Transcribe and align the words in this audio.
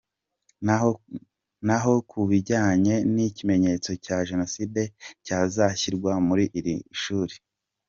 Naho 1.65 1.93
ku 2.09 2.19
bijyanye 2.29 2.95
n’ikimenyetso 3.13 3.91
cya 4.05 4.17
Jenoside 4.29 4.81
cyazashyirwa 5.25 6.11
muri 6.27 6.45
iri 6.59 6.75
shuri, 7.01 7.35
Dr. 7.39 7.43